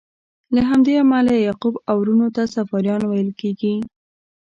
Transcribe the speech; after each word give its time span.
له 0.55 0.61
همدې 0.69 0.93
امله 1.03 1.33
یعقوب 1.47 1.75
او 1.89 1.95
وروڼو 2.01 2.27
ته 2.35 2.41
صفاریان 2.55 3.01
ویل 3.05 3.29
کیږي. 3.41 3.73